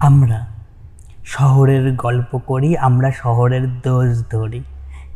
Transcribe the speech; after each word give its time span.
আমরা। 0.00 0.46
শহরের 1.24 1.92
গল্প 1.92 2.38
করি, 2.38 2.76
আমরা 2.76 3.10
শহরের 3.10 3.80
দোষ 3.80 4.24
ধরি। 4.30 4.62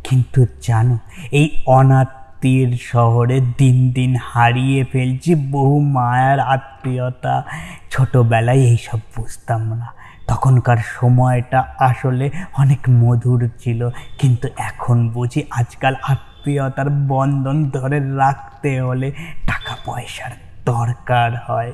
কিন্তু 0.04 0.46
জানো, 0.62 0.98
এই 1.30 1.62
অনাত্মীর 1.66 2.78
শহরে 2.82 3.40
দিন 3.40 3.92
দিন 3.92 4.16
হারিয়ে 4.22 4.84
ফেলছি 4.84 5.34
বহু 5.34 5.80
মায়ার 5.80 6.40
আত্মীয়তা। 6.40 7.44
ছোটোবেলায় 7.90 8.56
এইসব 8.56 8.98
বুঝতাম 9.16 9.72
না। 9.72 9.86
তখনকার 10.28 10.76
সময়টা 11.00 11.64
আসলে 11.78 12.30
অনেক 12.58 12.78
মধুর 12.90 13.50
ছিল। 13.58 13.90
কিন্তু 14.18 14.48
এখন 14.56 15.08
বুঝি 15.08 15.44
আজকাল 15.50 15.94
আত্মীয়তার 16.02 16.90
বন্ধন 16.90 17.70
ধরে 17.70 18.16
রাখতে 18.16 18.80
হলে 18.80 19.10
টাকা 19.46 19.76
পয়সার 19.84 20.30
দরকার 20.64 21.30
হয়। 21.46 21.72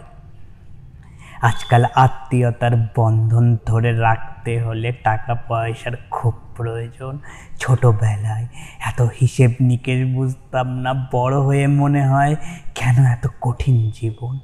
আজকাল 1.40 1.84
আত্মীয়তার 1.94 2.72
বন্ধন 2.96 3.58
ধরে 3.66 3.98
রাখতে 3.98 4.60
হলে 4.60 4.92
টাকা 4.92 5.34
পয়সার 5.34 5.92
খুব 6.10 6.34
প্রয়োজন। 6.56 7.18
ছোটোবেলায় 7.58 8.46
এত 8.80 9.08
হিসেব 9.20 9.50
নিকেশ 9.60 10.14
বুঝতাম 10.14 10.78
না, 10.78 11.08
বড় 11.12 11.38
হয়ে 11.38 11.66
মনে 11.66 12.06
হয় 12.06 12.36
কেন 12.74 13.04
এত 13.04 13.26
কঠিন 13.40 13.90
জীবন। 13.90 14.38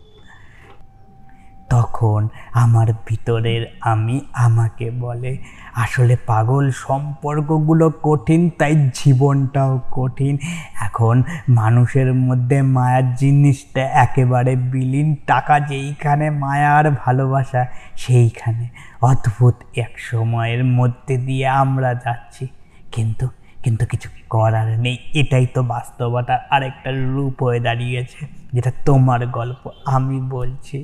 তখন 1.73 2.21
আমার 2.53 2.89
ভিতরের 3.07 3.63
আমি 3.81 4.17
আমাকে 4.47 4.87
বলে, 4.91 5.33
আসলে 5.75 6.15
পাগল 6.27 6.65
সম্পর্কগুলো 6.71 7.87
কঠিন, 8.03 8.51
তাই 8.59 8.75
জীবনটাও 8.95 9.81
কঠিন। 9.91 10.35
এখন 10.81 11.23
মানুষের 11.49 12.09
মধ্যে 12.15 12.59
মায়ার 12.77 13.07
জিনিসটা 13.15 13.83
একেবারে 14.05 14.53
বিলীন, 14.73 15.09
টাকা 15.27 15.55
যেইখানে 15.61 16.27
মায়া 16.31 16.71
আর 16.77 16.87
ভালোবাসা 17.05 17.63
সেইখানে। 17.97 18.69
অদ্ভুত 19.03 19.55
এক 19.77 19.93
সময়ের 20.11 20.65
মধ্যে 20.65 21.15
দিয়ে 21.17 21.49
আমরা 21.63 21.95
যাচ্ছি। 21.95 22.45
কিন্তু 22.93 23.27
কিন্তু 23.65 23.85
কিছু 23.87 24.09
করার 24.31 24.69
নেই। 24.81 24.97
এটাই 25.15 25.47
তো 25.55 25.61
বাস্তবতার 25.63 26.41
আরেকটা 26.51 26.91
রূপ 27.13 27.37
হয়ে 27.43 27.61
দাঁড়িয়েছে, 27.61 28.21
যেটা 28.53 28.71
তোমার 28.85 29.21
গল্প। 29.27 29.63
আমি 29.87 30.19
বলছি 30.31 30.79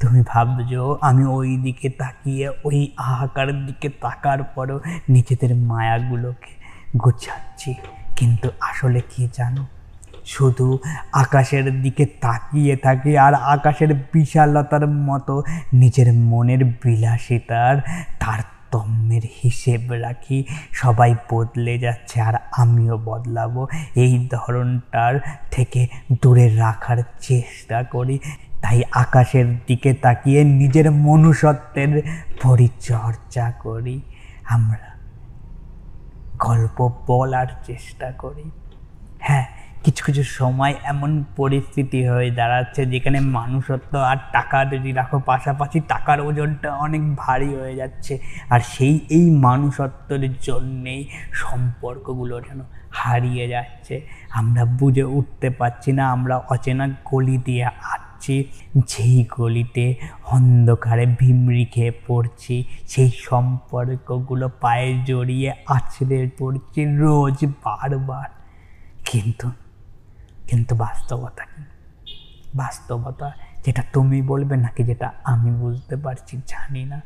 তুমি 0.00 0.22
ভাবছ, 0.26 0.72
আমি 1.00 1.24
ওই 1.26 1.56
দিকে 1.56 1.88
তাকিয়ে, 1.88 2.48
ওই 2.64 2.92
আহাকার 2.96 3.66
দিকে 3.66 3.88
তাকার 3.88 4.42
পরও 4.42 4.80
নিজেদের 5.08 5.56
মায়াগুলোকে 5.56 6.52
গুছাচ্ছি। 6.98 7.74
কিন্তু 8.16 8.50
আসলে 8.60 9.00
কি 9.10 9.28
জানো? 9.32 9.66
শুধু 10.24 10.78
আকাশের 11.12 11.82
দিকে 11.82 12.06
তাকিয়ে 12.06 12.76
থাকি 12.76 13.18
আর 13.18 13.34
আকাশের 13.34 13.94
বিশালতার 14.12 14.86
মতো 14.86 15.42
নিজের 15.72 16.12
মনের 16.12 16.64
বিলাসিতার 16.64 17.76
তারতম্যের 18.20 19.22
হিসেব 19.42 19.92
রাখি। 19.92 20.44
সবাই 20.72 21.14
বদলে 21.32 21.78
যাচ্ছে 21.78 22.20
আর 22.20 22.34
আমিও 22.58 22.98
বদলাবো। 22.98 23.66
এই 23.94 24.28
ধরনটার 24.32 25.20
থেকে 25.50 25.86
দূরে 26.22 26.56
রাখার 26.56 26.96
চেষ্টা 27.20 27.82
করি। 27.82 28.18
তাই 28.64 28.82
আকাশের 28.92 29.56
দিকে 29.66 29.94
তাকিয়ে 29.94 30.44
নিজের 30.44 30.90
মনুষ্যত্বের 30.90 32.02
পরিচর্যা 32.42 33.50
করি। 33.50 34.00
আমরা 34.44 34.98
গল্প 36.38 36.90
বলার 37.06 37.46
চেষ্টা 37.66 38.12
করি। 38.12 38.50
হ্যাঁ 39.20 39.46
কিছু 39.84 40.04
কিছু 40.04 40.22
সময় 40.22 40.74
এমন 40.84 41.24
পরিস্থিতি 41.36 42.08
হয়ে 42.08 42.30
দাঁড়াচ্ছে 42.30 42.86
যেখানে 42.86 43.20
মানুষত্ব 43.20 43.98
আর 43.98 44.16
টাকা 44.32 44.64
যদি 44.64 44.92
রাখো, 44.92 45.18
পাশাপাশি 45.18 45.80
টাকার 45.80 46.20
ওজনটা 46.20 46.74
অনেক 46.74 47.14
ভারী 47.16 47.54
হয়ে 47.54 47.76
যাচ্ছে। 47.76 48.18
আর 48.50 48.60
সেই, 48.60 49.00
এই 49.10 49.30
মানুষত্বের 49.30 50.38
জন্যেই 50.38 51.08
সম্পর্কগুলো 51.32 52.40
যেন 52.40 52.60
হারিয়ে 52.90 53.48
যাচ্ছে। 53.48 54.06
আমরা 54.30 54.64
বুঝে 54.64 55.02
উঠতে 55.02 55.50
পারছি 55.50 55.92
না, 55.92 56.10
আমরা 56.10 56.36
অচেনা 56.36 56.88
গলি 57.04 57.36
দিয়ে 57.36 57.64
আসছি 58.24 58.36
যেই 58.86 59.26
গলিতে 59.38 59.84
অন্ধকারে 60.26 61.04
ভিমরি 61.20 61.64
খেয়ে 61.64 61.92
পড়ছি, 62.06 62.64
সেই 62.88 63.10
সম্পর্কগুলো 63.28 64.46
পায়ে 64.60 64.90
জড়িয়ে 65.06 65.50
আছড়ে 65.66 66.18
পড়ছি 66.38 66.80
রোজ 66.84 67.38
বারবার। 67.64 68.28
কিন্তু 69.04 69.48
কিন্তু 70.48 70.72
বাস্তবতা 70.74 71.44
কি? 71.44 71.62
বাস্তবতা 72.56 73.28
যেটা 73.64 73.82
তুমি 73.92 74.18
বলবে 74.22 74.54
নাকি 74.56 74.82
যেটা 74.84 75.08
আমি 75.24 75.50
বুঝতে 75.50 75.96
পারছি 75.96 76.34
জানি 76.46 76.82
না। 76.84 76.98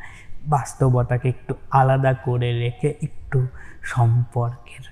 বাস্তবতাকে 0.46 1.26
একটু 1.28 1.52
আলাদা 1.70 2.12
করে 2.26 2.50
রেখে 2.62 2.88
একটু 3.02 3.38
সম্পর্কের 3.82 4.84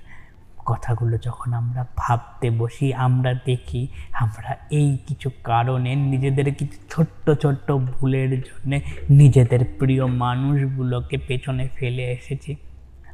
কথাগুলো 0.66 1.18
যখন 1.18 1.52
আমরা 1.52 1.86
ভাবতে 1.96 2.50
বসি, 2.50 2.94
আমরা 2.94 3.34
দেখি 3.44 3.88
আমরা 4.12 4.56
এই 4.70 4.98
কিছু 5.06 5.30
কারণে 5.44 5.94
নিজেদের 5.94 6.54
কিছু 6.54 6.78
ছোট্ট 6.90 7.30
ছোট্ট 7.30 7.72
ভুলের 7.72 8.40
জন্যে 8.40 8.80
নিজেদের 9.10 9.64
প্রিয় 9.78 10.06
মানুষগুলোকে 10.06 11.16
পেছনে 11.18 11.68
ফেলে 11.74 12.04
এসেছি। 12.04 12.56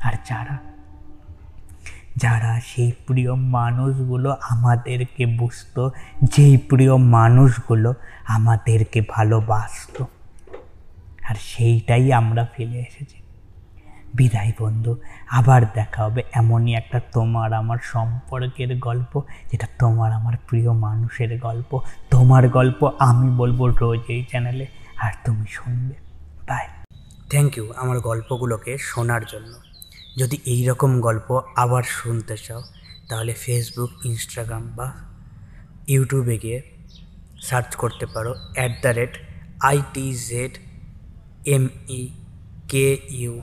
আর 0.02 0.12
যারা 0.24 0.56
যারা 2.16 2.60
সেই 2.66 2.92
প্রিয় 3.06 3.34
মানুষগুলো 3.34 4.36
আমাদেরকে 4.50 5.26
বুঝত, 5.26 5.88
যেই 6.22 6.56
প্রিয় 6.56 6.96
মানুষগুলো 6.96 7.94
আমাদেরকে 8.26 9.02
ভালোবাসত। 9.08 10.04
আর 11.28 11.34
সেইটাই 11.40 12.12
আমরা 12.12 12.46
ফেলে 12.52 12.78
এসেছি। 12.78 13.21
বিদায় 14.14 14.52
বন্ধু, 14.58 14.96
আবার 15.30 15.60
দেখা 15.74 16.04
হবে 16.04 16.22
এমনই 16.32 16.72
একটা 16.74 17.00
তোমার 17.12 17.52
আমার 17.52 17.78
সম্পর্কের 17.82 18.78
গল্প, 18.78 19.22
যেটা 19.50 19.66
তোমার 19.78 20.12
আমার 20.12 20.34
প্রিয় 20.48 20.72
মানুষের 20.72 21.38
গল্প। 21.38 21.80
তোমার 22.10 22.48
গল্প 22.48 22.80
আমি 22.98 23.28
বলব 23.36 23.60
রোজ 23.80 24.00
এই 24.08 24.24
চ্যানেলে 24.24 24.66
আর 25.00 25.12
তুমি 25.24 25.46
শুনবে। 25.50 25.94
বাই 26.48 26.66
থ্যাংক 27.30 27.58
ইউ 27.58 27.72
আমার 27.76 28.00
গল্পগুলোকে 28.00 28.78
শোনার 28.78 29.24
জন্য। 29.24 29.52
যদি 30.18 30.38
এই 30.46 30.66
রকম 30.66 31.00
গল্প 31.00 31.40
আবার 31.56 31.82
শুনতে 31.82 32.36
চাও, 32.36 32.62
তাহলে 33.08 33.32
ফেসবুক 33.34 33.90
ইনস্টাগ্রাম 34.04 34.64
বা 34.76 34.92
ইউটিউবে 35.88 36.38
গিয়ে 36.38 36.62
সার্চ 37.42 37.76
করতে 37.76 38.06
পারো 38.06 38.34
at 38.54 38.72
the 38.82 38.88
rate 38.88 39.18
IT 39.62 40.14
Z 40.14 40.58
M 41.46 41.68
E 41.88 42.02
K 42.68 42.98
U 43.10 43.42